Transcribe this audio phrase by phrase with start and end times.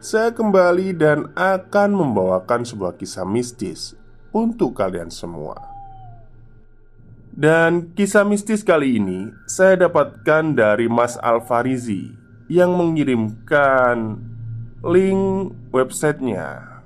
[0.00, 3.96] saya kembali dan akan membawakan sebuah kisah mistis
[4.28, 5.56] untuk kalian semua.
[7.36, 12.12] Dan kisah mistis kali ini saya dapatkan dari Mas Alfarizi
[12.48, 14.16] yang mengirimkan
[14.80, 16.80] link websitenya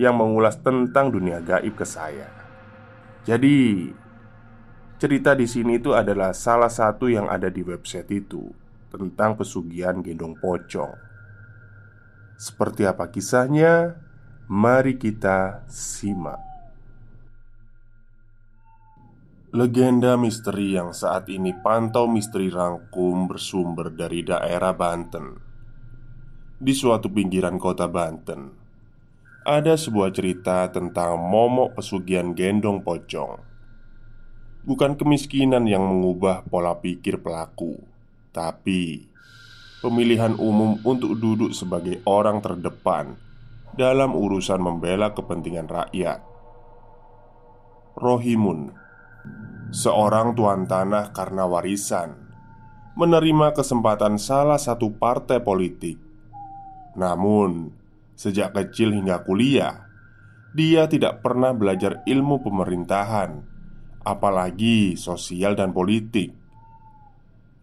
[0.00, 2.32] yang mengulas tentang dunia gaib ke saya.
[3.28, 3.92] Jadi,
[4.96, 8.50] cerita di sini itu adalah salah satu yang ada di website itu
[8.88, 11.11] tentang pesugihan gendong pocong.
[12.42, 14.02] Seperti apa kisahnya?
[14.50, 16.42] Mari kita simak.
[19.54, 25.38] Legenda misteri yang saat ini pantau misteri rangkum bersumber dari daerah Banten.
[26.58, 28.50] Di suatu pinggiran kota Banten,
[29.46, 33.38] ada sebuah cerita tentang momok pesugihan gendong pocong.
[34.66, 37.78] Bukan kemiskinan yang mengubah pola pikir pelaku,
[38.34, 39.11] tapi
[39.82, 43.18] pemilihan umum untuk duduk sebagai orang terdepan
[43.74, 46.22] dalam urusan membela kepentingan rakyat.
[47.98, 48.72] Rohimun,
[49.74, 52.14] seorang tuan tanah karena warisan,
[52.94, 55.98] menerima kesempatan salah satu partai politik.
[56.94, 57.72] Namun,
[58.14, 59.88] sejak kecil hingga kuliah,
[60.52, 63.40] dia tidak pernah belajar ilmu pemerintahan,
[64.04, 66.41] apalagi sosial dan politik.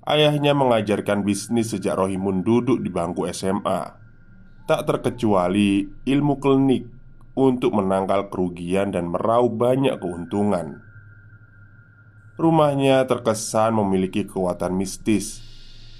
[0.09, 3.93] Ayahnya mengajarkan bisnis sejak Rohimun duduk di bangku SMA
[4.65, 6.89] Tak terkecuali ilmu klinik
[7.37, 10.81] untuk menangkal kerugian dan meraup banyak keuntungan.
[12.41, 15.45] Rumahnya terkesan memiliki kekuatan mistis.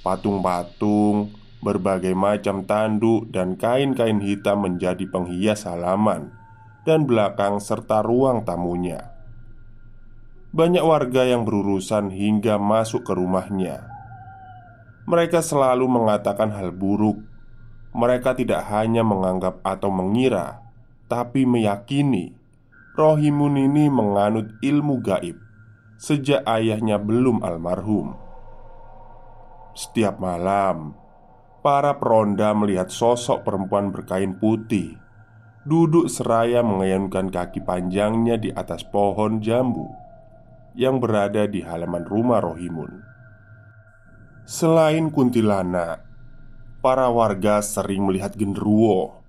[0.01, 1.29] Patung-patung,
[1.61, 6.33] berbagai macam tanduk dan kain-kain hitam menjadi penghias halaman
[6.81, 9.13] dan belakang serta ruang tamunya.
[10.49, 13.98] Banyak warga yang berurusan hingga masuk ke rumahnya
[15.09, 17.17] mereka selalu mengatakan hal buruk.
[17.89, 20.61] Mereka tidak hanya menganggap atau mengira,
[21.09, 22.37] tapi meyakini
[22.93, 25.41] Rohimun ini menganut ilmu gaib
[25.97, 28.13] sejak ayahnya belum almarhum.
[29.73, 30.93] Setiap malam,
[31.65, 34.93] para peronda melihat sosok perempuan berkain putih
[35.65, 39.89] duduk seraya mengayunkan kaki panjangnya di atas pohon jambu
[40.77, 43.08] yang berada di halaman rumah Rohimun.
[44.49, 46.01] Selain kuntilanak,
[46.81, 49.21] para warga sering melihat genderuwo,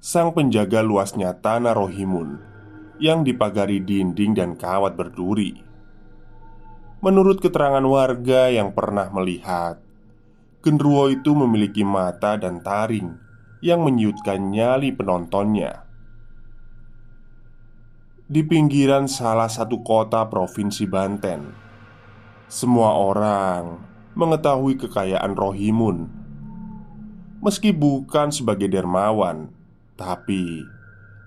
[0.00, 2.40] sang penjaga luasnya tanah Rohimun
[2.96, 5.60] yang dipagari dinding dan kawat berduri.
[7.04, 9.84] Menurut keterangan warga yang pernah melihat,
[10.64, 13.20] genderuwo itu memiliki mata dan taring
[13.60, 15.84] yang menyutkan nyali penontonnya.
[18.24, 21.52] Di pinggiran salah satu kota provinsi Banten,
[22.48, 23.87] semua orang
[24.18, 26.10] mengetahui kekayaan Rohimun.
[27.38, 29.54] Meski bukan sebagai dermawan
[29.94, 30.66] Tapi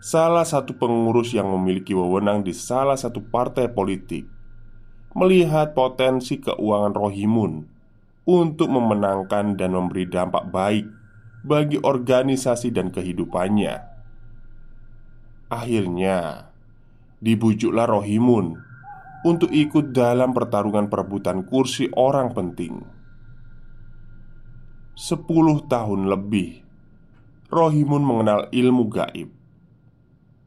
[0.04, 4.28] Salah satu pengurus yang memiliki wewenang di salah satu partai politik
[5.16, 7.64] Melihat potensi keuangan Rohimun
[8.28, 10.84] Untuk memenangkan dan memberi dampak baik
[11.48, 13.80] Bagi organisasi dan kehidupannya.
[15.48, 16.52] Akhirnya
[17.24, 18.71] Dibujuklah Rohimun
[19.22, 22.82] untuk ikut dalam pertarungan perebutan kursi orang penting.
[24.98, 26.62] Sepuluh tahun lebih,
[27.50, 29.30] Rohimun mengenal ilmu gaib.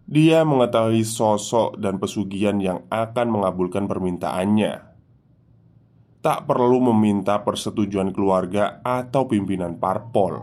[0.04, 4.94] Dia mengetahui sosok dan pesugihan yang akan mengabulkan permintaannya
[6.24, 10.40] tak perlu meminta persetujuan keluarga atau pimpinan parpol.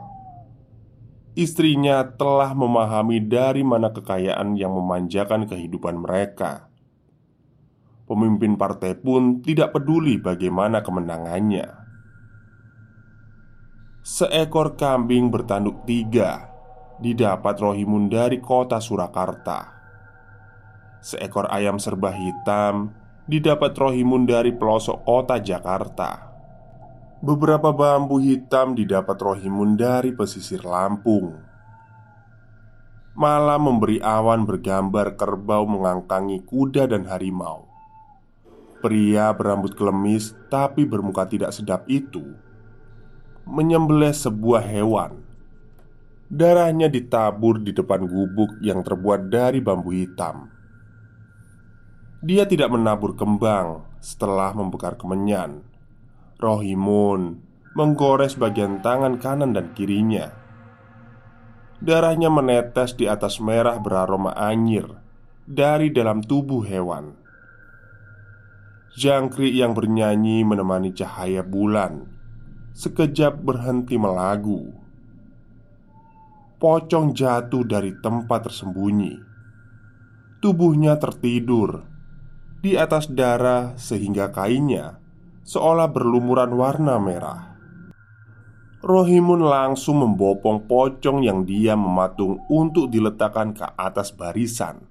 [1.33, 6.69] Istrinya telah memahami dari mana kekayaan yang memanjakan kehidupan mereka.
[8.11, 11.63] Pemimpin partai pun tidak peduli bagaimana kemenangannya.
[14.03, 16.51] Seekor kambing bertanduk tiga
[16.99, 19.63] didapat Rohimun dari kota Surakarta.
[20.99, 22.91] Seekor ayam serba hitam
[23.31, 26.35] didapat Rohimun dari pelosok kota Jakarta.
[27.23, 31.31] Beberapa bambu hitam didapat Rohimun dari pesisir Lampung.
[33.15, 37.70] Malam memberi awan bergambar kerbau mengangkangi kuda dan harimau.
[38.81, 42.33] Pria berambut kelemis tapi bermuka tidak sedap itu
[43.45, 45.22] menyembelih sebuah hewan.
[46.31, 50.48] Darahnya ditabur di depan gubuk yang terbuat dari bambu hitam.
[52.24, 55.66] Dia tidak menabur kembang setelah membekar kemenyan.
[56.39, 57.44] Rohimun
[57.75, 60.31] menggores bagian tangan kanan dan kirinya.
[61.81, 64.86] Darahnya menetes di atas merah beraroma anyir
[65.50, 67.20] dari dalam tubuh hewan.
[68.91, 72.11] Jangkrik yang bernyanyi menemani cahaya bulan
[72.75, 74.67] sekejap berhenti melagu.
[76.59, 79.15] Pocong jatuh dari tempat tersembunyi.
[80.43, 81.88] Tubuhnya tertidur
[82.59, 84.99] di atas darah sehingga kainnya
[85.47, 87.41] seolah berlumuran warna merah.
[88.83, 94.83] Rohimun langsung membopong pocong yang dia mematung untuk diletakkan ke atas barisan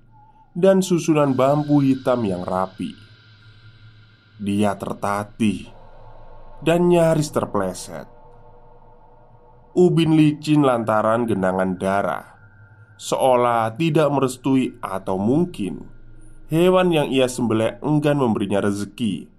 [0.56, 3.09] dan susunan bambu hitam yang rapi.
[4.40, 5.68] Dia tertatih
[6.64, 8.08] dan nyaris terpleset.
[9.76, 12.40] Ubin licin lantaran genangan darah,
[12.96, 16.00] seolah tidak merestui atau mungkin
[16.50, 19.30] Hewan yang ia sembelih enggan memberinya rezeki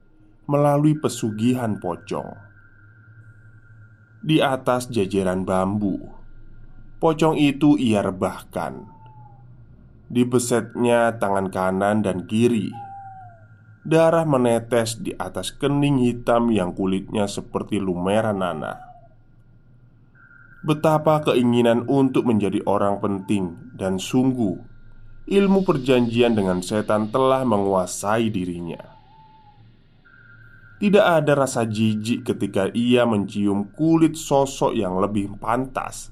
[0.48, 2.40] melalui pesugihan pocong.
[4.24, 6.00] Di atas jajaran bambu,
[7.04, 8.88] pocong itu ia rebahkan.
[10.08, 12.72] Dibesetnya tangan kanan dan kiri.
[13.82, 18.78] Darah menetes di atas kening hitam yang kulitnya seperti lumera nanah.
[20.62, 24.62] Betapa keinginan untuk menjadi orang penting dan sungguh
[25.26, 28.82] ilmu perjanjian dengan setan telah menguasai dirinya.
[30.82, 36.10] Tidak ada rasa jijik ketika ia mencium kulit sosok yang lebih pantas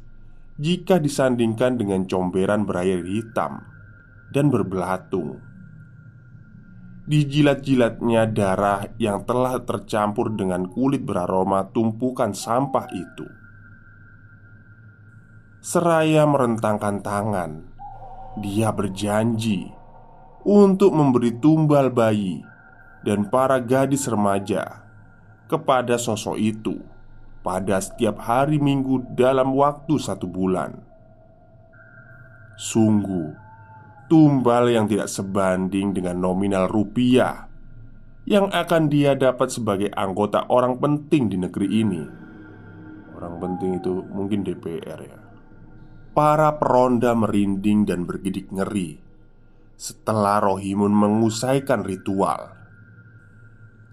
[0.61, 3.65] jika disandingkan dengan comberan berair hitam
[4.29, 5.48] dan berbelatung.
[7.09, 13.25] Dijilat-jilatnya darah yang telah tercampur dengan kulit beraroma tumpukan sampah itu.
[15.57, 17.51] Seraya merentangkan tangan
[18.37, 19.73] dia berjanji
[20.45, 22.45] untuk memberi tumbal bayi
[23.01, 24.85] dan para gadis remaja
[25.49, 26.77] kepada sosok itu
[27.41, 30.77] pada setiap hari Minggu dalam waktu satu bulan.
[32.59, 33.48] Sungguh,
[34.09, 37.47] tumbal yang tidak sebanding dengan nominal rupiah
[38.25, 42.03] yang akan dia dapat sebagai anggota orang penting di negeri ini.
[43.15, 45.17] Orang penting itu mungkin DPR ya.
[46.13, 48.99] Para peronda merinding dan bergidik ngeri
[49.79, 52.53] setelah Rohimun mengusaikan ritual.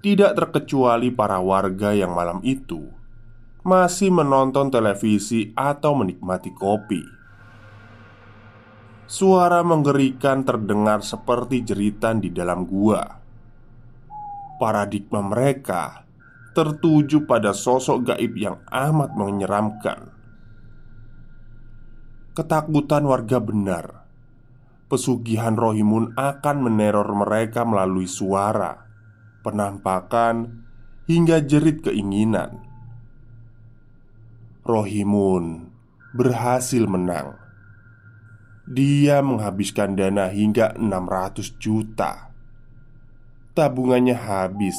[0.03, 2.97] Tidak terkecuali para warga yang malam itu
[3.67, 7.16] masih menonton televisi atau menikmati kopi.
[9.07, 13.07] Suara menggerikan terdengar seperti jeritan di dalam gua.
[14.59, 16.03] Paradigma mereka
[16.59, 20.11] tertuju pada sosok gaib yang amat menyeramkan.
[22.35, 24.11] Ketakutan warga benar.
[24.91, 28.87] Pesugihan Rohimun akan meneror mereka melalui suara
[29.47, 30.67] Penampakan
[31.07, 32.59] Hingga jerit keinginan.
[34.67, 35.71] Rohimun
[36.11, 37.46] berhasil menang
[38.67, 42.35] Dia menghabiskan dana hingga 600 juta.
[43.55, 44.75] Tabungannya habis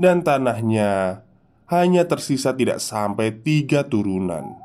[0.00, 1.20] Dan tanahnya
[1.68, 4.56] hanya tersisa tidak sampai tiga turunan.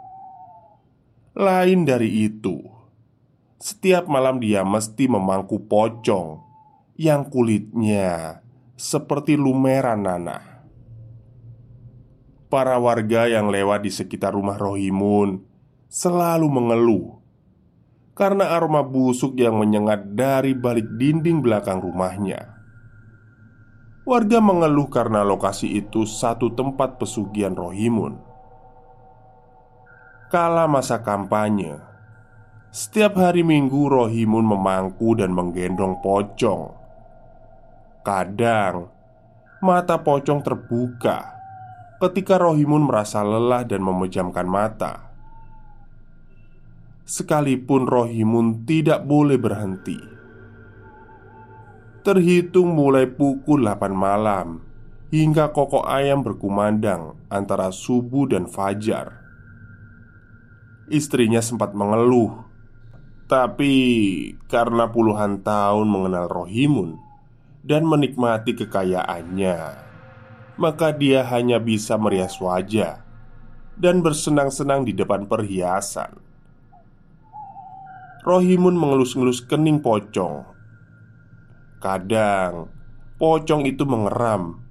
[1.31, 2.59] Lain dari itu,
[3.55, 6.43] setiap malam dia mesti memangku pocong
[6.99, 8.43] yang kulitnya
[8.75, 10.67] seperti lumera nanah.
[12.51, 15.39] Para warga yang lewat di sekitar rumah Rohimun
[15.87, 17.20] selalu mengeluh
[18.11, 22.59] karena aroma busuk yang menyengat dari balik dinding belakang rumahnya.
[24.01, 28.17] Warga mengeluh karena lokasi itu satu tempat pesugihan Rohimun.
[30.33, 31.77] Kala masa kampanye,
[32.71, 36.71] setiap hari Minggu Rohimun memangku dan menggendong pocong.
[38.01, 38.89] Kadang
[39.61, 41.37] mata pocong terbuka
[42.01, 45.10] ketika Rohimun merasa lelah dan memejamkan mata.
[47.01, 49.97] Sekalipun Rohimun tidak boleh berhenti.
[52.05, 54.61] Terhitung mulai pukul 8 malam
[55.11, 59.21] Hingga kokok ayam berkumandang antara subuh dan fajar.
[60.89, 62.41] Istrinya sempat mengeluh
[63.25, 63.73] Tapi
[64.45, 67.01] karena puluhan tahun mengenal Rohimun
[67.65, 69.57] Dan menikmati kekayaannya
[70.57, 73.01] Maka dia hanya bisa merias wajah
[73.73, 76.30] Dan bersenang-senang di depan perhiasan
[78.21, 80.45] Rohimun mengelus-ngelus kening pocong
[81.81, 82.69] Kadang
[83.17, 84.61] pocong itu mengeram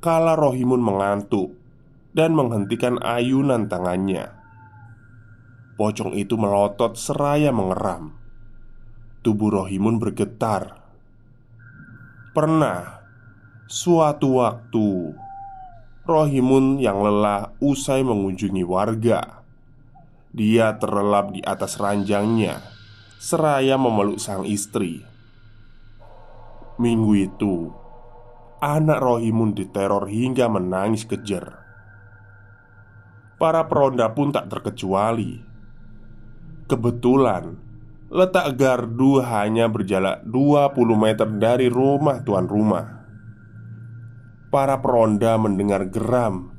[0.00, 1.52] kala Rohimun mengantuk
[2.16, 4.32] dan menghentikan ayunan tangannya.
[5.76, 8.16] Pocong itu melotot seraya mengeram.
[9.20, 10.88] Tubuh Rohimun bergetar.
[12.32, 13.04] Pernah
[13.68, 15.12] suatu waktu
[16.08, 19.44] Rohimun yang lelah usai mengunjungi warga.
[20.32, 22.73] Dia terlelap di atas ranjangnya
[23.24, 25.00] seraya memeluk sang istri.
[26.76, 27.72] Minggu itu,
[28.60, 31.56] anak Rohimun diteror hingga menangis kejer.
[33.40, 35.40] Para peronda pun tak terkecuali.
[36.68, 37.56] Kebetulan,
[38.12, 43.08] letak gardu hanya berjarak 20 meter dari rumah tuan rumah.
[44.52, 46.52] Para peronda mendengar geram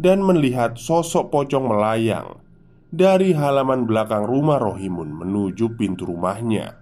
[0.00, 2.45] dan melihat sosok pocong melayang
[2.90, 6.78] dari halaman belakang rumah Rohimun menuju pintu rumahnya.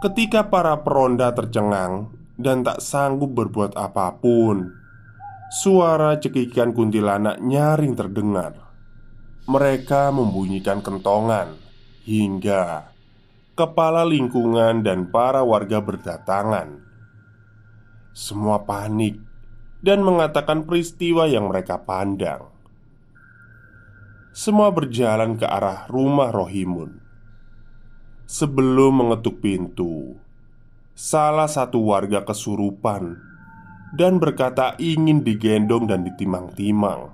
[0.00, 2.08] Ketika para peronda tercengang
[2.40, 4.72] dan tak sanggup berbuat apa pun,
[5.52, 8.56] suara cekikan kuntilanak nyaring terdengar.
[9.50, 11.58] Mereka membunyikan kentongan
[12.06, 12.94] hingga
[13.58, 16.80] kepala lingkungan dan para warga berdatangan.
[18.14, 19.20] Semua panik
[19.84, 22.48] dan mengatakan peristiwa yang mereka pandang.
[24.30, 27.02] Semua berjalan ke arah rumah Rohimun.
[28.30, 30.14] Sebelum mengetuk pintu,
[30.94, 33.18] salah satu warga kesurupan
[33.90, 37.10] dan berkata ingin digendong dan ditimang-timang.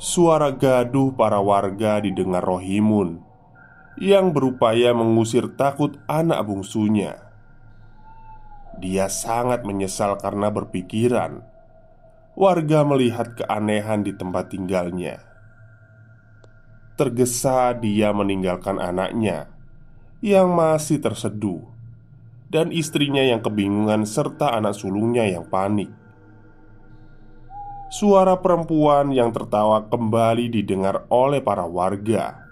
[0.00, 3.20] Suara gaduh para warga didengar Rohimun
[4.00, 7.20] yang berupaya mengusir takut anak bungsunya.
[8.80, 11.44] Dia sangat menyesal karena berpikiran
[12.40, 15.20] warga melihat keanehan di tempat tinggalnya.
[16.96, 19.48] Tergesa dia meninggalkan anaknya
[20.20, 21.64] Yang masih terseduh
[22.48, 25.88] Dan istrinya yang kebingungan serta anak sulungnya yang panik.
[27.88, 32.44] Suara perempuan yang tertawa kembali didengar oleh para warga.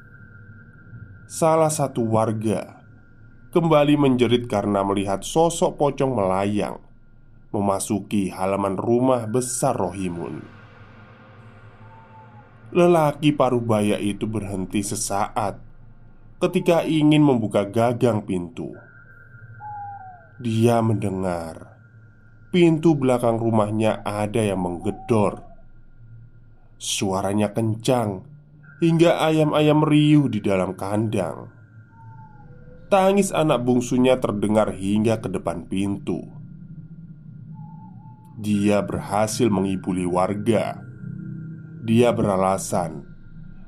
[1.29, 2.85] Salah satu warga
[3.53, 6.88] Kembali menjerit karena melihat sosok pocong melayang
[7.49, 10.45] Memasuki halaman rumah besar Rohimun
[12.69, 15.57] Lelaki parubaya itu berhenti sesaat
[16.39, 18.77] ketika ingin membuka gagang pintu.
[20.39, 21.81] Dia mendengar
[22.53, 25.49] pintu belakang rumahnya ada yang menggedor.
[26.77, 28.23] Suaranya kencang
[28.85, 31.51] hingga ayam-ayam riuh di dalam kandang.
[32.93, 36.38] Tangis anak bungsunya terdengar hingga ke depan pintu.
[38.39, 40.89] Dia berhasil mengibuli warga
[41.89, 43.09] dia beralasan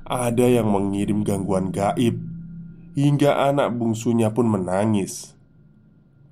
[0.05, 2.21] ada yang mengirim gangguan gaib
[2.93, 5.33] hingga anak bungsunya pun menangis.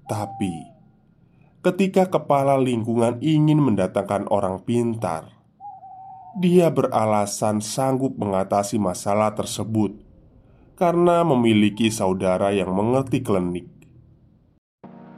[0.05, 0.53] Tapi
[1.65, 5.33] ketika kepala lingkungan ingin mendatangkan orang pintar,
[6.37, 9.97] dia beralasan sanggup mengatasi masalah tersebut
[10.77, 13.65] karena memiliki saudara yang mengerti klinik.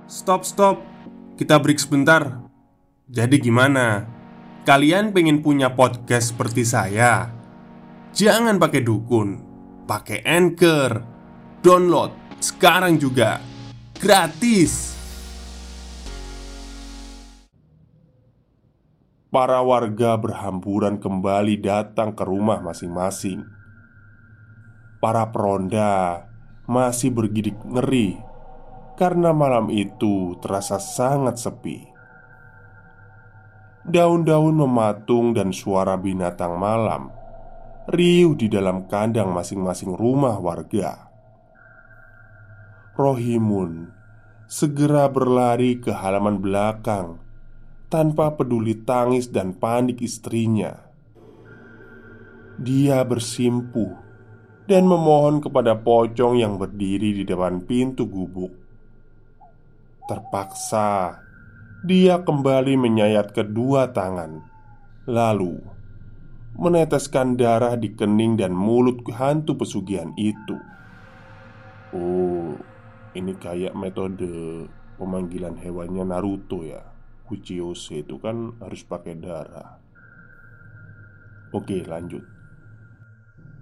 [0.08, 0.80] Stop, stop,
[1.36, 2.51] kita break sebentar.
[3.12, 4.08] Jadi, gimana?
[4.64, 7.28] Kalian pengen punya podcast seperti saya?
[8.16, 9.36] Jangan pakai dukun,
[9.84, 11.04] pakai anchor,
[11.60, 13.44] download sekarang juga
[14.00, 14.96] gratis.
[19.28, 23.44] Para warga berhamburan kembali datang ke rumah masing-masing.
[25.04, 26.32] Para peronda
[26.64, 28.16] masih bergidik ngeri
[28.96, 31.91] karena malam itu terasa sangat sepi.
[33.82, 37.10] Daun-daun mematung dan suara binatang malam
[37.90, 41.10] Riuh di dalam kandang masing-masing rumah warga
[42.94, 44.02] Rohimun
[44.52, 47.24] segera berlari ke halaman belakang
[47.88, 50.76] tanpa peduli tangis dan panik istrinya.
[52.60, 53.96] Dia bersimpuh
[54.68, 58.52] dan memohon kepada pocong yang berdiri di depan pintu gubuk.
[60.12, 61.21] Terpaksa,
[61.82, 64.46] dia kembali menyayat kedua tangan,
[65.10, 65.58] lalu
[66.54, 70.62] meneteskan darah di kening dan mulut hantu pesugihan itu.
[71.90, 72.54] Oh,
[73.18, 74.70] ini kayak metode
[75.02, 76.86] pemanggilan hewannya Naruto ya.
[77.26, 79.82] Kuchiyose itu kan harus pakai darah.
[81.50, 82.22] Oke, lanjut.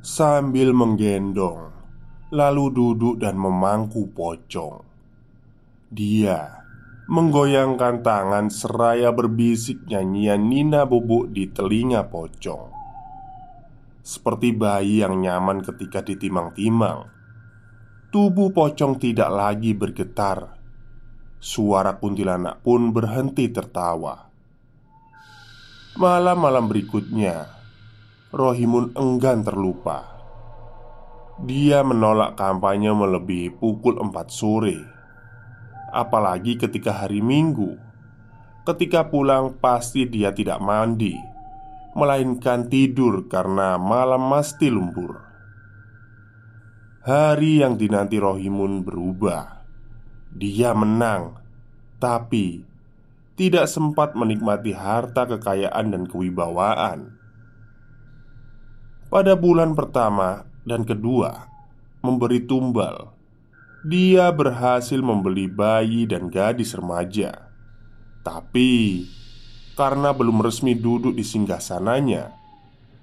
[0.03, 1.71] Sambil menggendong,
[2.35, 4.83] lalu duduk dan memangku pocong.
[5.87, 6.58] Dia
[7.09, 12.69] menggoyangkan tangan seraya berbisik nyanyian Nina Bubuk di telinga pocong.
[14.05, 17.09] Seperti bayi yang nyaman ketika ditimang-timang,
[18.13, 20.59] tubuh pocong tidak lagi bergetar
[21.39, 24.27] Suara kuntilanak pun berhenti tertawa.
[25.95, 27.47] Malam-malam berikutnya,
[28.35, 30.19] Rohimun enggan terlupa.
[31.39, 34.98] Dia menolak kampanye melebihi pukul 4 sore.
[35.89, 37.77] Apalagi ketika hari Minggu.
[38.63, 41.17] Ketika pulang pasti dia tidak mandi,
[41.97, 45.17] melainkan tidur karena malam mesti lembur.
[47.01, 49.59] Hari yang dinanti Rohimun berubah
[50.29, 51.41] dia menang,
[51.97, 52.61] tapi
[53.33, 57.17] tidak sempat menikmati harta kekayaan dan kewibawaan.
[59.09, 61.49] Pada bulan pertama dan kedua,
[62.05, 63.09] memberi tumbal,
[63.85, 67.51] dia berhasil membeli bayi dan gadis remaja.
[68.23, 69.05] Tapi
[69.79, 72.35] karena belum resmi duduk di singgasananya,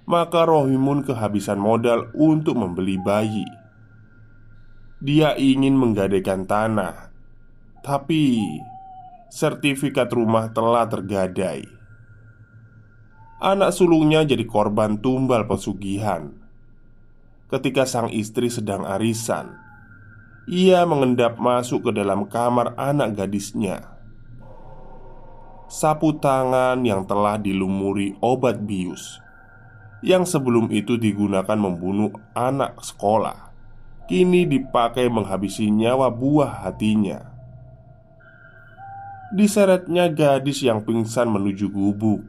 [0.05, 3.49] maka Rohimun kehabisan modal untuk membeli bayi.
[5.01, 7.07] Dia ingin menggadaikan tanah
[7.87, 8.59] tapi
[9.31, 11.63] sertifikat rumah telah tergadai.
[13.39, 16.35] Anak sulungnya jadi korban tumbal pesugihan.
[17.47, 19.55] Ketika sang istri sedang arisan,
[20.47, 23.99] ia mengendap masuk ke dalam kamar anak gadisnya.
[25.67, 29.19] Sapu tangan yang telah dilumuri obat bius
[30.07, 33.51] yang sebelum itu digunakan membunuh anak sekolah,
[34.07, 37.35] kini dipakai menghabisi nyawa buah hatinya.
[39.35, 42.23] Diseretnya gadis yang pingsan menuju gubuk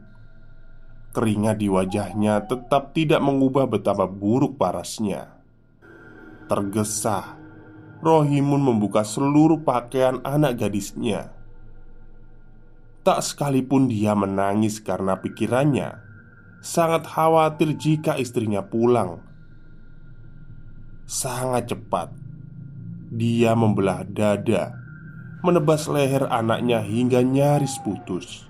[1.14, 5.30] Keringat di wajahnya tetap tidak mengubah betapa buruk parasnya
[6.50, 7.37] Tergesa
[7.98, 11.34] Rohimun membuka seluruh pakaian anak gadisnya
[13.02, 15.98] Tak sekalipun dia menangis karena pikirannya
[16.62, 19.22] Sangat khawatir jika istrinya pulang
[21.06, 22.14] Sangat cepat
[23.10, 24.78] Dia membelah dada
[25.38, 28.46] menebas leher anaknya hingga nyaris putus.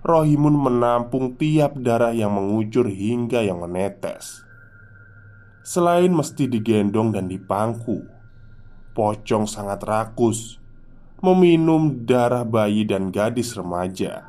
[0.00, 4.40] Rohimun menampung tiap darah yang mengucur hingga yang menetes.
[5.70, 8.02] Selain mesti digendong dan dipangku,
[8.90, 10.58] pocong sangat rakus
[11.22, 14.26] meminum darah bayi dan gadis remaja.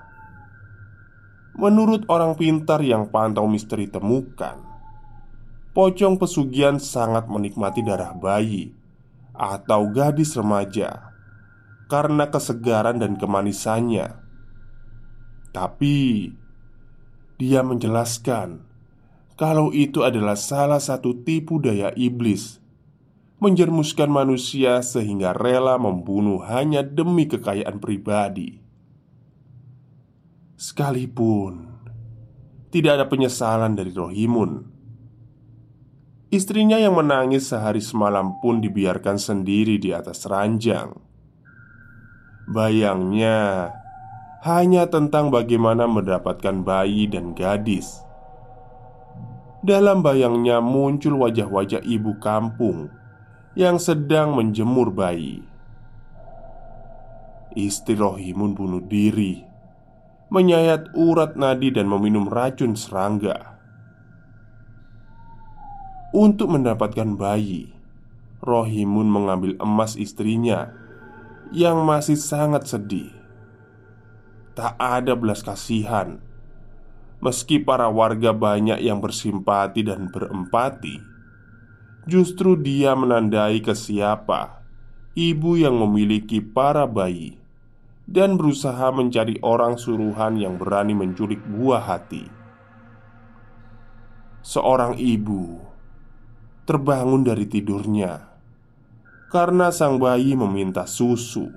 [1.58, 4.62] Menurut orang pintar yang pantau misteri temukan,
[5.74, 8.78] pocong pesugihan sangat menikmati darah bayi
[9.34, 11.10] atau gadis remaja
[11.90, 14.14] karena kesegaran dan kemanisannya.
[15.50, 16.30] Tapi
[17.42, 18.71] dia menjelaskan
[19.42, 22.62] kalau itu adalah salah satu tipu daya iblis
[23.42, 28.62] menjermuskan manusia sehingga rela membunuh hanya demi kekayaan pribadi.
[30.62, 31.74] Sekalipun
[32.70, 34.70] tidak ada penyesalan dari Rohimun
[36.30, 40.96] Istrinya yang menangis sehari semalam pun dibiarkan sendiri di atas ranjang.
[42.48, 43.74] Bayangnya
[44.46, 48.11] hanya tentang bagaimana mendapatkan bayi dan gadis.
[49.62, 52.89] Dalam bayangnya muncul wajah-wajah ibu kampung
[53.54, 55.45] yang sedang menjemur bayi.
[57.54, 59.43] Istri Rohimun bunuh diri,
[60.34, 63.60] menyayat urat nadi dan meminum racun serangga.
[66.10, 67.69] Untuk mendapatkan bayi,
[68.41, 70.74] Rohimun mengambil emas istrinya
[71.54, 73.13] yang masih sangat sedih.
[74.58, 76.17] Tak ada belas kasihan,
[77.22, 81.00] meski para warga banyak yang bersimpati dan berempati.
[82.10, 84.62] Justru dia menandai ke siapa
[85.14, 87.38] ibu yang memiliki para bayi
[88.10, 92.26] dan berusaha mencari orang suruhan yang berani menculik buah hati.
[94.42, 95.62] Seorang ibu
[96.66, 98.32] terbangun dari tidurnya
[99.30, 101.48] karena sang bayi meminta susu.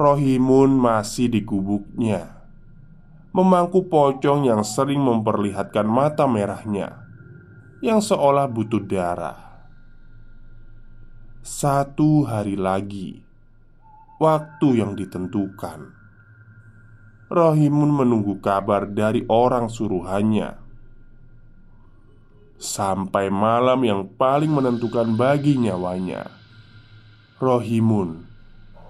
[0.00, 2.39] Rohimun masih di gubuknya,
[3.30, 7.06] memangku pocong yang sering memperlihatkan mata merahnya
[7.80, 9.38] yang seolah butuh darah.
[11.40, 13.24] Satu hari lagi,
[14.20, 16.00] waktu yang ditentukan.
[17.30, 20.58] Rohimun menunggu kabar dari orang suruhannya
[22.58, 26.26] Sampai malam yang paling menentukan bagi nyawanya
[27.38, 28.26] Rohimun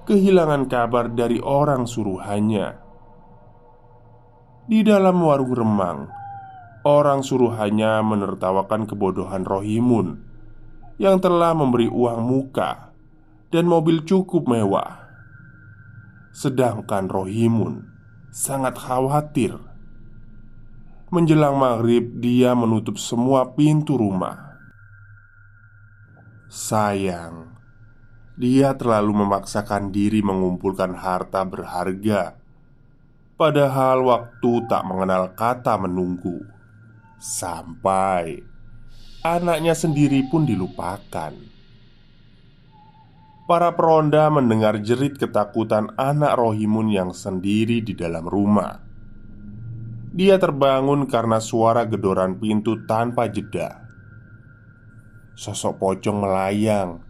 [0.08, 2.79] kehilangan kabar dari orang suruhannya
[4.70, 5.98] Di dalam warung remang
[6.86, 10.22] Orang suruhannya menertawakan kebodohan Rohimun
[10.94, 12.94] Yang telah memberi uang muka
[13.50, 15.10] Dan mobil cukup mewah
[16.30, 17.90] Sedangkan Rohimun
[18.30, 19.58] sangat khawatir.
[21.10, 24.62] Menjelang maghrib, dia menutup semua pintu rumah.
[26.46, 27.58] Sayang,
[28.38, 32.38] dia terlalu memaksakan diri mengumpulkan harta berharga,
[33.40, 36.44] padahal waktu tak mengenal kata menunggu.
[37.16, 38.44] Sampai
[39.24, 41.32] anaknya sendiri pun dilupakan.
[43.48, 48.78] Para peronda mendengar jerit ketakutan anak Rohimun yang sendiri di dalam rumah.
[50.12, 53.88] Dia terbangun karena suara gedoran pintu tanpa jeda.
[55.34, 57.00] Sosok pocong melayang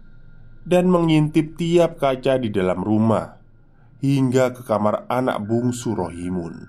[0.63, 3.40] dan mengintip tiap kaca di dalam rumah
[4.01, 6.65] hingga ke kamar anak bungsu Rohimun.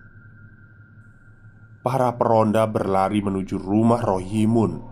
[1.81, 4.83] Para peronda berlari menuju rumah Rohimun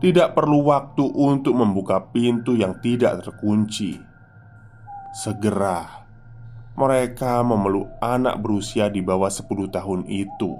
[0.00, 3.98] tidak perlu waktu untuk membuka pintu yang tidak terkunci.
[5.12, 6.06] Segera
[6.76, 10.52] mereka memeluk anak berusia di bawah 10 tahun itu.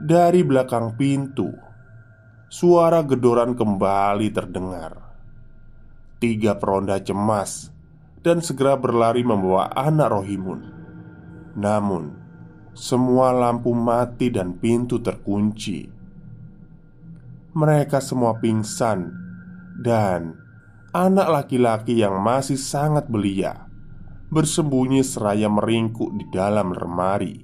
[0.00, 1.50] Dari belakang pintu,
[2.48, 4.94] suara gedoran kembali terdengar.
[6.22, 7.79] Tiga peronda cemas
[8.20, 10.60] dan segera berlari membawa anak Rohimun.
[11.56, 12.14] Namun,
[12.76, 16.00] semua lampu mati dan pintu terkunci
[17.50, 19.10] mereka semua pingsan,
[19.82, 20.38] dan
[20.94, 23.66] anak laki-laki yang masih sangat belia
[24.30, 27.42] bersembunyi seraya meringkuk di dalam lemari.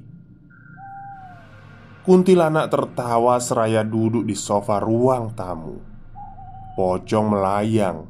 [2.06, 5.82] Kuntilanak tertawa seraya duduk di sofa ruang tamu.
[6.78, 8.06] Pocong melayang,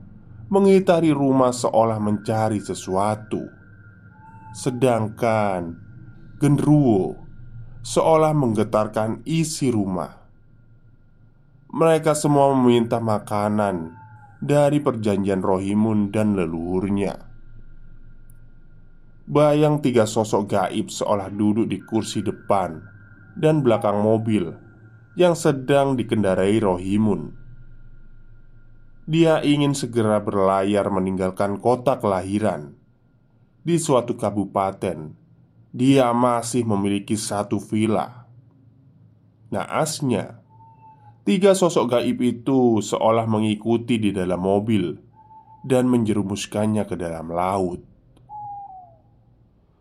[0.46, 3.42] mengitari rumah seolah mencari sesuatu.
[4.54, 5.74] Sedangkan
[6.38, 7.18] genderuwo
[7.82, 10.26] seolah menggetarkan isi rumah.
[11.70, 13.92] Mereka semua meminta makanan
[14.40, 17.26] dari perjanjian Rohimun dan leluhurnya.
[19.26, 22.78] Bayang tiga sosok gaib seolah duduk di kursi depan
[23.34, 24.54] dan belakang mobil
[25.18, 27.45] yang sedang dikendarai Rohimun.
[29.06, 32.74] Dia ingin segera berlayar meninggalkan kota kelahiran
[33.62, 35.14] di suatu kabupaten.
[35.70, 38.26] Dia masih memiliki satu villa.
[39.54, 40.42] Naasnya,
[41.26, 44.94] Tiga sosok gaib itu seolah mengikuti di dalam mobil
[45.66, 47.82] dan menjerumuskannya ke dalam laut.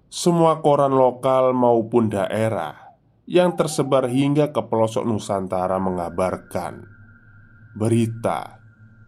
[0.09, 2.97] Semua koran lokal maupun daerah
[3.29, 6.81] yang tersebar hingga ke pelosok Nusantara mengabarkan
[7.77, 8.64] berita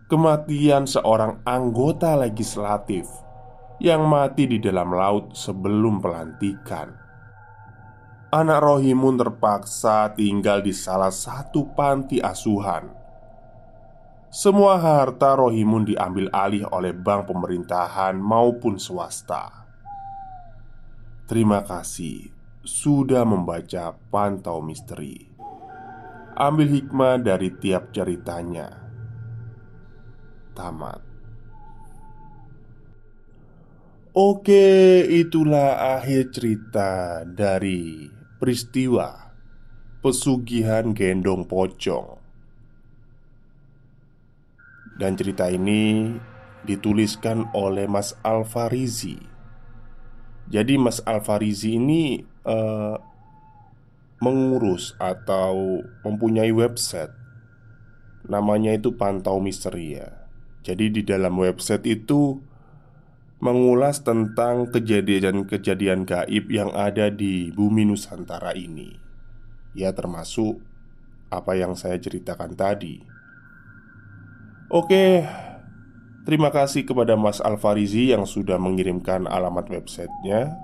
[0.07, 3.11] kematian seorang anggota legislatif
[3.83, 6.95] yang mati di dalam laut sebelum pelantikan.
[8.31, 12.91] Anak Rohimun terpaksa tinggal di salah satu panti asuhan.
[14.27, 19.67] Semua harta Rohimun diambil alih oleh bank pemerintahan maupun swasta.
[21.27, 22.31] Terima kasih
[22.63, 25.31] sudah membaca Pantau Misteri.
[26.35, 28.86] Ambil hikmah dari tiap ceritanya.
[30.57, 31.05] Tamat.
[34.17, 38.09] Oke, itulah akhir cerita dari
[38.41, 39.29] peristiwa
[40.01, 42.17] pesugihan gendong pocong.
[44.97, 46.17] Dan cerita ini
[46.65, 49.21] dituliskan oleh Mas Alfarizi.
[50.49, 52.97] Jadi Mas Alfarizi ini uh,
[54.17, 57.13] mengurus atau mempunyai website
[58.27, 60.26] namanya itu Pantau Misteri ya.
[60.65, 62.39] Jadi di dalam website itu
[63.37, 68.97] mengulas tentang kejadian-kejadian gaib yang ada di bumi Nusantara ini.
[69.77, 70.57] Ya, termasuk
[71.29, 73.03] apa yang saya ceritakan tadi.
[74.67, 75.23] Oke,
[76.25, 80.57] terima kasih kepada Mas Alfarizi yang sudah mengirimkan alamat websitenya.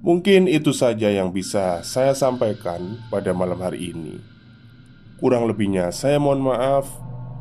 [0.00, 4.16] Mungkin itu saja yang bisa saya sampaikan pada malam hari ini.
[5.20, 6.88] Kurang lebihnya, saya mohon maaf.